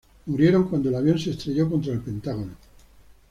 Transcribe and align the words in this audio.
Murieron 0.25 0.67
cuando 0.67 0.89
el 0.89 0.95
avión 0.95 1.19
se 1.19 1.29
estrelló 1.29 1.69
contra 1.69 1.93
El 1.93 1.99
Pentágono. 1.99 2.55